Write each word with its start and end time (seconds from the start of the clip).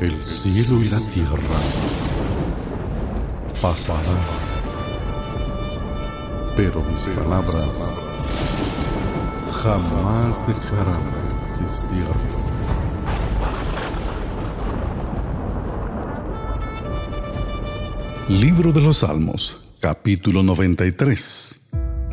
El 0.00 0.24
cielo 0.24 0.80
y 0.80 0.88
la 0.88 0.98
tierra 0.98 1.60
pasarán, 3.60 4.16
pero 6.56 6.82
mis 6.84 7.02
palabras 7.08 7.92
jamás 9.52 10.46
dejarán 10.46 11.02
de 11.04 11.44
existir. 11.44 12.08
Libro 18.30 18.72
de 18.72 18.80
los 18.80 18.96
Salmos, 18.98 19.58
capítulo 19.80 20.42
93. 20.42 21.60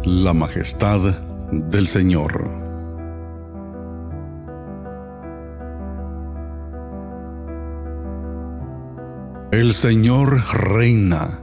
La 0.03 0.33
majestad 0.33 0.99
del 1.53 1.87
Señor. 1.87 2.66
El 9.57 9.73
Señor 9.73 10.39
reina. 10.53 11.39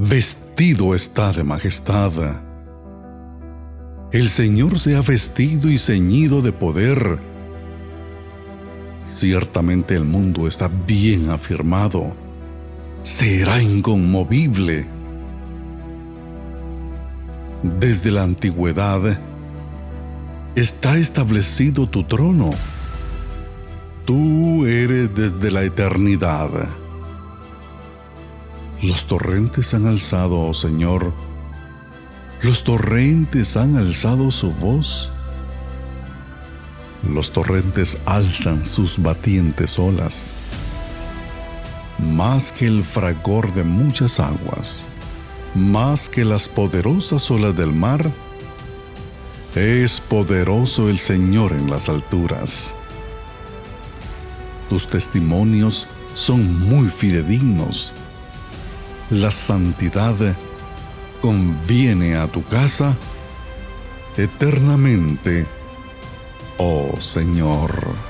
Vestido 0.00 0.96
está 0.96 1.30
de 1.30 1.44
majestad. 1.44 2.10
El 4.10 4.28
Señor 4.28 4.80
se 4.80 4.96
ha 4.96 5.00
vestido 5.00 5.70
y 5.70 5.78
ceñido 5.78 6.42
de 6.42 6.50
poder. 6.50 7.20
Ciertamente 9.04 9.94
el 9.94 10.04
mundo 10.04 10.48
está 10.48 10.68
bien 10.88 11.30
afirmado. 11.30 12.16
Será 13.04 13.62
inconmovible. 13.62 14.86
Desde 17.78 18.10
la 18.10 18.24
antigüedad 18.24 19.20
está 20.56 20.98
establecido 20.98 21.86
tu 21.86 22.02
trono 22.02 22.50
Tú 24.04 24.66
eres 24.66 25.14
desde 25.14 25.50
la 25.50 25.62
eternidad. 25.62 26.50
Los 28.82 29.04
torrentes 29.04 29.74
han 29.74 29.86
alzado, 29.86 30.40
oh 30.40 30.54
Señor, 30.54 31.12
los 32.42 32.64
torrentes 32.64 33.56
han 33.56 33.76
alzado 33.76 34.30
su 34.30 34.52
voz. 34.52 35.10
Los 37.06 37.30
torrentes 37.30 37.98
alzan 38.06 38.64
sus 38.64 39.02
batientes 39.02 39.78
olas, 39.78 40.34
más 41.98 42.52
que 42.52 42.66
el 42.66 42.84
fragor 42.84 43.52
de 43.54 43.64
muchas 43.64 44.20
aguas, 44.20 44.84
más 45.54 46.08
que 46.08 46.24
las 46.24 46.48
poderosas 46.48 47.30
olas 47.30 47.56
del 47.56 47.72
mar. 47.72 48.10
Es 49.54 50.00
poderoso 50.00 50.88
el 50.88 50.98
Señor 50.98 51.52
en 51.52 51.70
las 51.70 51.88
alturas 51.88 52.74
tus 54.70 54.86
testimonios 54.86 55.88
son 56.14 56.68
muy 56.68 56.88
fidedignos. 56.88 57.92
La 59.10 59.32
santidad 59.32 60.14
conviene 61.20 62.14
a 62.16 62.28
tu 62.28 62.44
casa 62.44 62.96
eternamente, 64.16 65.44
oh 66.56 66.94
Señor. 67.00 68.09